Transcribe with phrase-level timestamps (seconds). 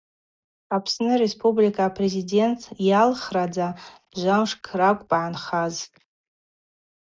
[0.75, 3.67] Апсны Республика а-Президент йалхрадза
[4.19, 5.75] жвамшкӏ ракӏвпӏ йгӏанхаз.